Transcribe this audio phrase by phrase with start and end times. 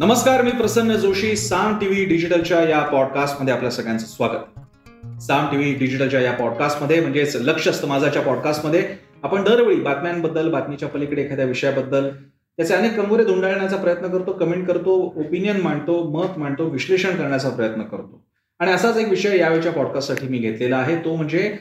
[0.00, 5.20] नमस्कार मी प्रसन्न जोशी साम टीव्ही डिजिटलच्या या पॉडकास्टमध्ये आपल्या सगळ्यांचं स्वागत.
[5.22, 8.82] साम टीव्ही डिजिटलच्या या पॉडकास्टमध्ये म्हणजेच लक्ष असतं माझाच्या पॉडकास्टमध्ये
[9.22, 15.14] आपण दरवेळी बातम्यांबद्दल बातमीच्या पलीकडे एखाद्या विषयाबद्दल त्याचे अनेक कंगोरे धुंडाळण्याचा प्रयत्न करतो कमेंट करतो
[15.16, 18.24] ओपिनियन मांडतो मत मांडतो विश्लेषण करण्याचा प्रयत्न करतो.
[18.60, 21.56] आणि असाच एक विषय यावेळच्या पॉडकास्टसाठी मी घेतलेला आहे तो म्हणजे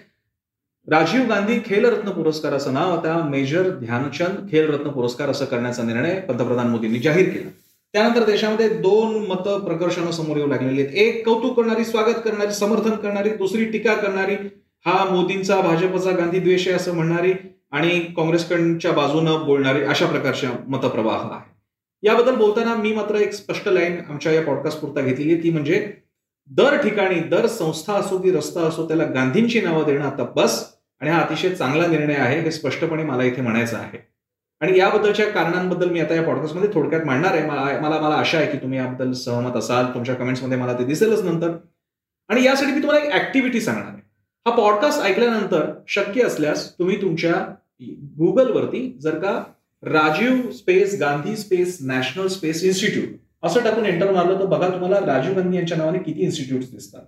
[0.88, 7.00] राजीव गांधी खेलरत्न पुरस्काराचं नाव आता मेजर ध्यानचंद खेलरत्न पुरस्कार असं करण्याचा निर्णय पंतप्रधान मोदींनी
[7.00, 7.50] जाहीर केला.
[7.94, 10.96] त्यानंतर देशामध्ये दोन मत प्रकर्षानं समोर येऊ लागलेली आहेत.
[10.96, 14.36] एक कौतुक करणारी स्वागत करणारी समर्थन करणारी दुसरी टीका करणारी.
[14.86, 17.34] हा मोदींचा भाजपचा गांधी द्वेष आहे असं म्हणणारी
[17.72, 21.52] आणि काँग्रेसकडच्या बाजूनं बोलणारी अशा प्रकारच्या मतप्रवाह आहे
[22.04, 25.86] याबद्दल बोलताना मी मात्र एक स्पष्ट लाईन आमच्या या पॉडकास्ट पुरता घेतलेली ती म्हणजे
[26.52, 30.64] दर ठिकाणी दर संस्था असो की रस्ता असो त्याला गांधींची नावं देणं आता बस
[31.02, 34.13] आणि हा अतिशय चांगला निर्णय आहे हे स्पष्टपणे मला इथे म्हणायचं आहे.
[34.62, 37.46] आणि याबद्दलच्या कारणांबद्दल मी आता या पॉडकास्टमध्ये थोडक्यात मांडणार आहे.
[37.48, 39.94] मला मला आशा आहे की तुम्ही याबद्दल सहमत असाल.
[39.94, 41.52] तुमच्या कमेंट्समध्ये मला ते दिसेलच नंतर.
[42.30, 44.02] आणि यासाठी मी तुम्हाला एक ऍक्टिव्हिटी सांगणार आहे.
[44.46, 47.34] हा पॉडकास्ट ऐकल्यानंतर शक्य असल्यास तुम्ही तुमच्या
[48.20, 49.32] गुगलवरती जर का
[49.84, 53.10] Rajiv space Gandhi space national space institute
[53.44, 57.02] असं टाकून एंटर मारलं तर बघा तुम्हाला राजीव गांधी यांच्या नावाने किती इन्स्टिट्यूट दिसतात.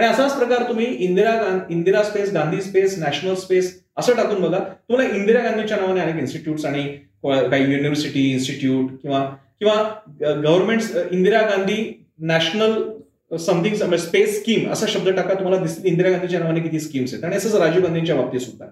[0.00, 1.32] आणि असाच प्रकार तुम्ही Indira
[1.70, 3.66] Indira space Gandhi space national space
[3.98, 4.58] असं टाकून बघा.
[4.58, 6.82] तुम्हाला इंदिरा गांधीच्या नावाने अनेक इन्स्टिट्यूट्स आणि
[7.24, 9.24] काही युनिव्हर्सिटी इन्स्टिट्यूट किंवा
[9.60, 9.74] किंवा
[10.20, 11.82] government Indira Gandhi
[12.18, 17.24] national something space scheme असा शब्द टाका तुम्हाला दिसतील इंदिरा गांधीच्या नावाने किती स्कीम्स आहेत.
[17.24, 18.66] आणि असंच राजीव गांधींच्या बाबतीत सुद्धा.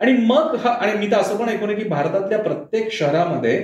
[0.00, 3.58] आणि मग हा आणि मी तर असं पण ऐकून की भारतातल्या प्रत्येक शहरामध्ये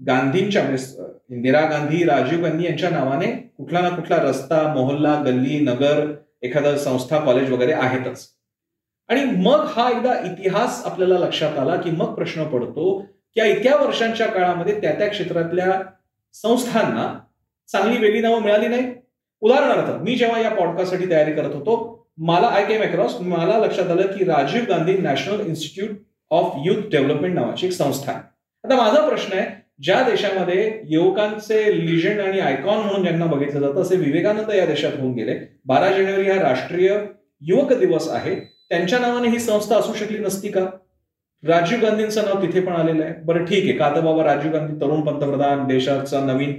[0.00, 6.04] गांधींच्या म्हणजे इंदिरा गांधी राजीव गांधी यांच्या नावाने कुठला ना कुठला रस्ता मोहल्ला गल्ली नगर
[6.42, 8.28] एखादा संस्था कॉलेज वगैरे आहेतच.
[9.08, 12.98] आणि मग हा एकदा इतिहास आपल्याला लक्षात आला की मग प्रश्न पडतो
[13.36, 15.80] की इतक्या वर्षांच्या काळामध्ये त्या त्या क्षेत्रातल्या
[16.32, 17.18] संस्थांना
[17.68, 18.92] चांगली वेगळी नावं मिळाली नाही
[19.40, 24.06] उदाहरणार्थ मी जेव्हा या पॉडकास्टसाठी तयारी करत होतो मला आय केम अक्रॉस मला लक्षात आलं
[24.06, 25.96] की Rajiv Gandhi national institute
[26.30, 28.20] of youth development नावाची एक संस्था आहे.
[28.64, 33.96] आता माझा प्रश्न आहे ज्या देशामध्ये युवकांचे लिजंड आणि आयकॉन म्हणून ज्यांना बघितलं जातं असे
[33.96, 35.34] विवेकानंद या देशात होऊन गेले.
[35.66, 36.94] बारा जानेवारी हा राष्ट्रीय
[37.42, 38.34] युवक दिवस आहे.
[38.68, 40.60] त्यांच्या नावाने ही संस्था असू शकली नसती का?
[41.42, 43.14] राजीव गांधींचं नाव तिथे पण आलेलं आहे.
[43.24, 43.72] बरं ठीक आहे.
[43.78, 46.50] का तर बाबा राजीव गांधी तरुण पंतप्रधान देशाचा नवीन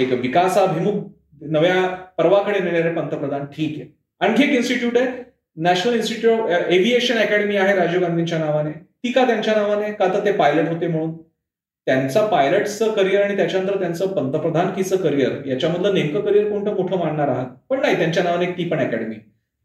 [0.00, 1.02] एक विकासाभिमुख
[1.42, 1.86] नव्या
[2.18, 3.88] पर्वाकडे नेणारे पंतप्रधान ठीक आहे.
[4.20, 5.08] आणखी एक इन्स्टिट्यूट आहे.
[5.56, 8.70] नॅशनल इन्स्टिट्यूट एव्हिएशन अकॅडमी आहे राजीव गांधींच्या नावाने.
[8.70, 9.92] ती का त्यांच्या नावाने?
[9.92, 11.16] का तर ते पायलट होते म्हणून?
[11.90, 17.46] त्यांचा पायलटचं करिअर आणि त्याच्यानंतर त्यांचं पंतप्रधानकीचं करिअर याच्यामधलं नेमकं करिअर कोणतं मोठं मांडणार आहात?
[17.70, 19.14] पण नाही त्यांच्या नावाने ती पण अकॅडमी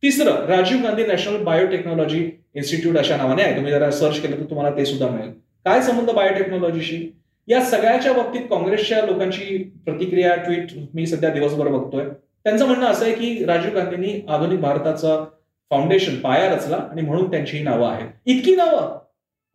[0.03, 2.19] तिसरं Rajiv Gandhi national biotechnology
[2.55, 3.55] institute अशा नावाने आहे.
[3.55, 5.29] तुम्ही जरा सर्च केलं तर तुम्हाला ते सुद्धा मिळेल.
[5.65, 6.99] काय संबंध बायोटेक्नॉलॉजीशी
[7.47, 12.05] या सगळ्याच्या बाबतीत काँग्रेसच्या लोकांची प्रतिक्रिया ट्विट मी सध्या दिवसभर बघतोय.
[12.43, 15.25] त्यांचं म्हणणं असं आहे की राजीव गांधींनी आधुनिक भारताचं
[15.71, 18.07] फाउंडेशन पाया रचला आणि म्हणून त्यांची नावं आहेत.
[18.25, 18.97] इतकी नावं!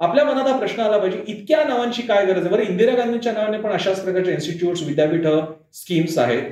[0.01, 2.51] आपल्या मनात हा प्रश्न आला पाहिजे इतक्या नावांची काय गरज आहे?
[2.51, 5.27] बरं इंदिरा गांधींच्या नावाने पण अशाच प्रकारचे इन्स्टिट्यूट विद्यापीठ
[5.75, 6.43] स्कीम्स आहेत.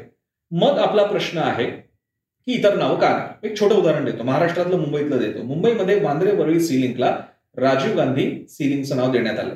[0.53, 3.49] मग आपला प्रश्न आहे की इतर नावं का नाही?
[3.49, 4.23] एक छोटं उदाहरण देतो.
[4.25, 5.43] महाराष्ट्रातलं मुंबईतलं देतो.
[5.43, 7.17] मुंबईमध्ये वांद्रे वरळी सीलिंगला
[7.57, 9.55] राजीव गांधी सीलिंगचं नाव देण्यात आलं.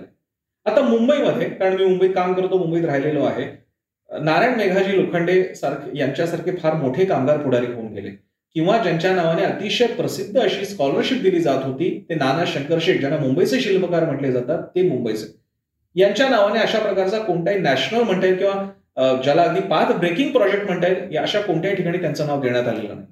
[0.66, 3.46] आता मुंबईमध्ये कारण मी मुंबईत काम करतो मुंबईत राहिलेलो आहे
[4.10, 8.10] नारायण मेघाजी लोखंडे सारखे यांच्यासारखे फार मोठे कामगार पुढारी होऊन गेले.
[8.56, 13.18] किंवा ज्यांच्या नावाने अतिशय प्रसिद्ध अशी स्कॉलरशिप दिली जात होती ते नाना शंकर शेठ ज्यांना
[13.18, 15.26] मुंबईचे शिल्पकार म्हटले जातात ते मुंबईचे.
[15.96, 20.88] यांच्या नावाने अशा प्रकारचा कोणताही नॅशनल म्हणता येईल किंवा ज्याला अगदी पाच ब्रेकिंग प्रोजेक्ट म्हणता
[20.88, 23.06] येईल अशा कोणत्याही ठिकाणी त्यांचं नाव देण्यात आलेलं नाही.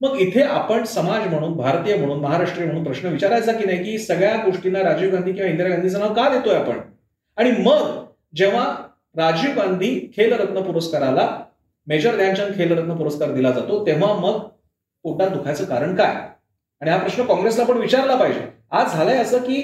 [0.00, 4.36] मग इथे आपण समाज म्हणून भारतीय म्हणून महाराष्ट्रीय म्हणून प्रश्न विचारायचा की नाही की सगळ्या
[4.44, 6.78] गोष्टींना राजीव गांधी किंवा इंदिरा गांधीचं नाव का देतोय आपण?
[7.38, 7.90] आणि मग
[8.36, 8.64] जेव्हा
[9.16, 11.28] राजीव गांधी खेलरत्न पुरस्काराला
[11.86, 14.40] मेजर ध्यानचंद खेलरत्न पुरस्कार दिला जातो तेव्हा मग
[15.04, 16.14] पोटात दुखायचं कारण काय?
[16.80, 18.40] आणि हा प्रश्न काँग्रेसला पण विचारला पाहिजे.
[18.70, 19.62] आज झालंय असं की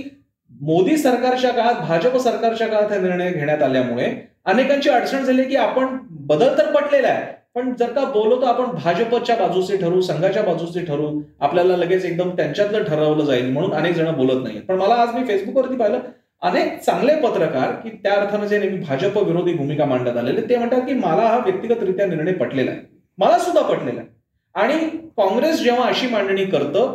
[0.60, 4.12] मोदी सरकारच्या काळात भाजप सरकारच्या काळात हा निर्णय घेण्यात आल्यामुळे
[4.44, 7.34] अनेकांची अडचण झाली की आपण बदल तर पटलेला आहे.
[7.54, 12.84] पण जर का तर आपण भाजपच्या बाजूचे ठरू संघाच्या बाजूचे ठरू आपल्याला लगेच एकदम त्यांच्यातलं
[12.84, 16.00] ठरवलं जाईल म्हणून अनेक जण बोलत नाही पण मला आज मी फेसबुकवरती पाहिलं
[16.42, 20.80] अनेक चांगले पत्रकार की त्या अर्थानं जे नेहमी भाजप विरोधी भूमिका मांडण्यात आलेले ते म्हणतात
[20.80, 22.80] की मला हा व्यक्तिगतरित्या निर्णय पटलेला आहे.
[23.18, 24.09] मला सुद्धा पटलेला आहे.
[24.56, 24.78] आणि
[25.16, 26.92] काँग्रेस जेव्हा अशी मांडणी करतं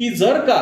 [0.00, 0.60] की जर का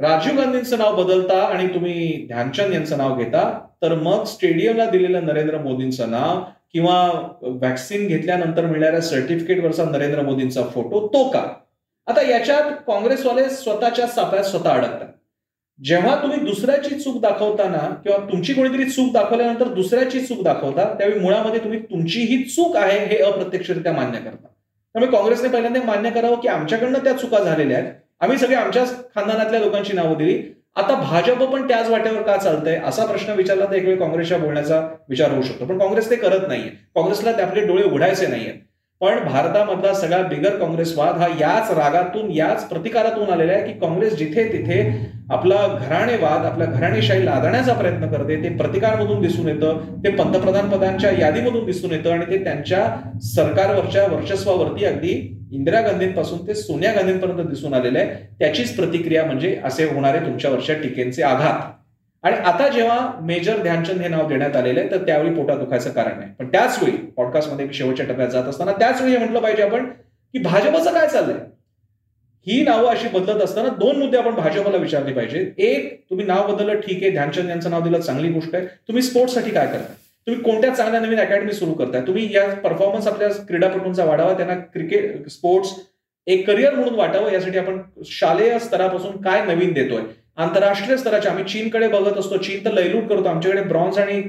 [0.00, 3.50] राजीव गांधींचं नाव बदलता आणि तुम्ही ध्यानचंद यांचं नाव घेता
[3.82, 6.96] तर मग स्टेडियमला दिलेलं नरेंद्र मोदींचं नाव किंवा
[7.42, 11.42] व्हॅक्सिन घेतल्यानंतर मिळणाऱ्या सर्टिफिकेटवरचा नरेंद्र मोदींचा फोटो तो का?
[12.06, 15.06] आता याच्यात काँग्रेसवाले स्वतःच्या साप्यात स्वतः अडकतात.
[15.78, 21.60] जेव्हा तुम्ही दुसऱ्याची चूक दाखवताना किंवा तुमची कोणीतरी चूक दाखवल्यानंतर दुसऱ्याची चूक दाखवता त्यावेळी मुळामध्ये
[21.60, 24.46] तुम्ही तुमची ही चूक आहे हे अप्रत्यक्षरित्या मान्य करता
[24.96, 27.92] त्यामुळे काँग्रेसने पहिल्यांदा मान्य करावं की आमच्याकडनं त्या चुका झालेल्या आहेत.
[28.20, 30.42] आम्ही सगळे आमच्याच खानदानातल्या लोकांची नावं दिली.
[30.76, 34.80] आता भाजप पण त्याच वाट्यावर का चालतंय असा प्रश्न विचारला तर एक वेळ काँग्रेसच्या बोलण्याचा
[35.08, 35.64] विचार होऊ शकतो.
[35.64, 36.68] पण काँग्रेस ते करत नाहीये.
[36.68, 38.52] काँग्रेसला आपले डोळे उघडायचे नाहीये
[39.00, 44.44] पण भारतामधला सगळा बिगर काँग्रेसवाद हा याच रागातून याच प्रतिकारातून आलेला आहे की काँग्रेस जिथे
[44.52, 44.80] तिथे
[45.30, 51.66] आपला घराणेवाद आपल्या घराणेशाही लादण्याचा प्रयत्न करते ते प्रतिकारमधून दिसून येतं ते पंतप्रधान पदांच्या यादीमधून
[51.66, 52.86] दिसून येतं आणि ते त्यांच्या
[53.34, 58.14] सरकारवरच्या वर्चस्वावरती अगदी इंदिरा गांधींपासून ते सोनिया गांधींपर्यंत दिसून आलेलं आहे.
[58.38, 61.60] त्याचीच प्रतिक्रिया म्हणजे असे होणारे तुमच्यावरच्या टीकेचे आघात.
[62.26, 66.18] आणि आता जेव्हा मेजर ध्यानचंद हे नाव देण्यात आलेलं आहे तर त्यावेळी पोटा दुखायचं कारण
[66.18, 66.30] नाही.
[66.38, 70.92] पण त्याच वेळी पॉडकास्टमध्ये शेवटच्या टप्प्यात जात असताना त्याच वेळी म्हटलं पाहिजे आपण की भाजपचं
[70.94, 71.38] काय चाललंय?
[72.46, 75.50] ही नावं अशी बदलत असताना दोन मुद्दे आपण भाजपला विचारले पाहिजे.
[75.58, 78.66] एक तुम्ही नाव बदललं ठीक आहे ध्यानचंद यांचं नाव दिलं चांगली गोष्ट आहे.
[78.66, 79.92] तुम्ही स्पोर्ट्ससाठी काय करता
[80.26, 82.00] तुम्ही कोणत्या चांगल्या नवीन अकॅडमी सुरू करताय?
[82.06, 85.74] तुम्ही या परफॉर्मन्स आपल्या क्रीडापटूंचा वाढावा त्यांना क्रिकेट स्पोर्ट्स
[86.26, 90.02] एक करिअर म्हणून वाटावं यासाठी आपण शालेय स्तरापासून काय नवीन देतोय?
[90.36, 91.28] आंतरराष्ट्रीय स्तराचे.
[91.28, 92.36] आम्ही चीनकडे बघत असतो.
[92.36, 93.28] चीन तर लैलूट करतो.
[93.28, 94.20] आमच्याकडे ब्रॉन्झ आणि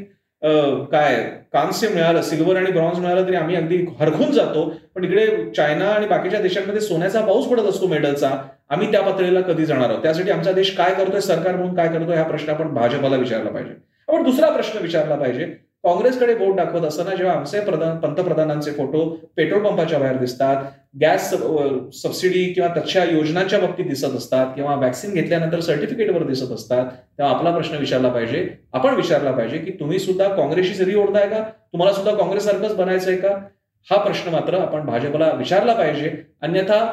[0.92, 1.15] काय
[1.54, 4.68] कांस्य मिळालं सिल्वर आणि ब्रॉन्झ मिळालं तरी आम्ही अगदी हरखून जातो.
[4.95, 8.30] पण इकडे चायना आणि बाकीच्या देशांमध्ये सोन्याचा पाऊस पडत असतो मेडलचा.
[8.69, 10.01] आम्ही त्या पातळीला कधी जाणार आहोत?
[10.04, 11.21] त्यासाठी आमचा देश काय करतोय?
[11.21, 12.15] सरकार म्हणून काय करतोय?
[12.15, 13.74] हा प्रश्न आपण भाजपाला विचारला पाहिजे.
[14.07, 15.45] आपण दुसरा प्रश्न विचारला पाहिजे.
[15.83, 19.04] काँग्रेसकडे बोट दाखवत असताना जेव्हा आमचे पंतप्रधानांचे फोटो
[19.38, 20.63] पेट्रोल पंपाच्या बाहेर दिसतात
[21.01, 21.29] गॅस
[21.94, 26.85] सबसिडी किंवा त्याच्या योजनांच्या बाबतीत दिसत असतात किंवा वॅक्सिन घेतल्यानंतर सर्टिफिकेटवर दिसत असतात
[27.17, 28.47] तेव्हा आपला प्रश्न विचारला पाहिजे.
[28.73, 31.39] आपण विचारला पाहिजे की तुम्ही सुद्धा काँग्रेसशी जरी ओढताय का?
[31.41, 33.29] तुम्हाला सुद्धा काँग्रेससारखंच आहे का?
[33.88, 36.11] हा प्रश्न मात्र आपण भाजपला विचारला पाहिजे.
[36.41, 36.85] अन्यथा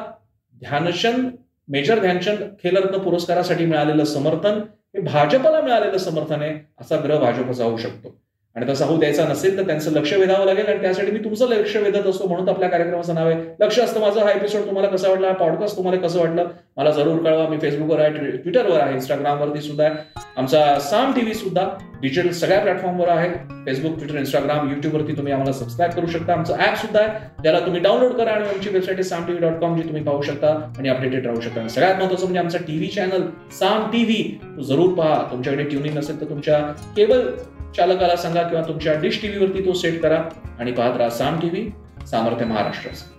[0.55, 1.29] ध्यानचंद
[1.67, 4.61] मेजर ध्यानचंद खेलरत्न पुरस्कारासाठी मिळालेलं समर्थन
[4.95, 8.24] हे भाजपला मिळालेलं समर्थन आहे असा ग्रह भाजपचा होऊ शकतो.
[8.55, 11.75] आणि तसा होऊ द्यायचा नसेल तर त्यांचं लक्ष वेधावं लागेल आणि त्यासाठी मी तुमचं लक्ष
[11.75, 14.19] वेधत असतो म्हणून आपल्या कार्यक्रमाचं नाव आहे लक्ष असतं माझं.
[14.19, 15.27] हा एपिसोड तुम्हाला कसा वाटला?
[15.27, 16.47] हा पॉडकास्ट तुम्हाला कसं वाटलं?
[16.77, 17.47] मला जरूर कळवा.
[17.47, 19.95] मी फेसबुकवर आहे ट्विटरवर आहे इंस्टाग्रामवरती सुद्धा आहे.
[20.37, 21.67] आमचा साम टीव्ही सुद्धा
[22.01, 23.29] डिजिटल सगळ्या प्लॅटफॉर्मवर आहे.
[23.65, 26.33] फेसबुक ट्विटर इंस्टाग्राम युट्यूबवरती तुम्ही आम्हाला सबस्क्राईब करू शकता.
[26.33, 27.43] आमचं ऍप सुद्धा आहे.
[27.43, 30.21] त्याला तुम्ही डाउनलोड करा आणि आमची वेबसाईट आहे साम टीव्ही डॉट कॉम जी तुम्ही पाहू
[30.21, 31.67] शकता आणि अपडेटेड राहू शकता.
[31.67, 33.21] सगळ्यात महत्वाचं म्हणजे आमचा टीव्ही चॅनल
[33.59, 35.27] साम टीव्ही जरूर पहा.
[35.31, 36.59] तुमच्याकडे ट्युनिंग नसेल तर तुमच्या
[36.97, 37.27] केबल
[37.75, 40.21] चालकाला सांगा किंवा तुमच्या डिश टीव्हीवरती तो सेट करा
[40.59, 41.69] आणि पाहत राहा साम टीव्ही
[42.07, 43.14] सामर्थ्य महाराष्ट्राचं